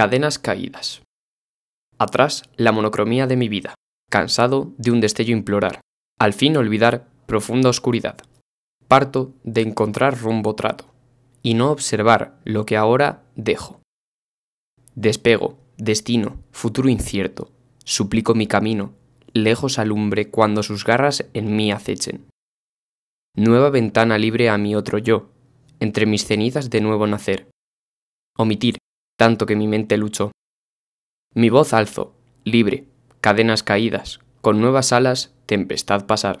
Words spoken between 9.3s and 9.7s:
de